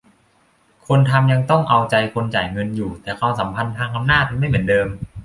[0.87, 4.87] คนทำยังต้อง "เอาใจ" คนจ่ายเงินอยู่ แต่ความสัมพันธ์ทางอำนาจมันไม่เหมือนเดิม